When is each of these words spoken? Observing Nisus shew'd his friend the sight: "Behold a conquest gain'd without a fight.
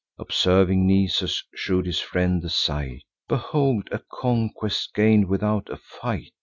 Observing 0.17 0.87
Nisus 0.87 1.43
shew'd 1.53 1.85
his 1.85 1.99
friend 1.99 2.41
the 2.41 2.49
sight: 2.49 3.03
"Behold 3.27 3.87
a 3.91 4.01
conquest 4.11 4.95
gain'd 4.95 5.27
without 5.27 5.69
a 5.69 5.77
fight. 5.77 6.31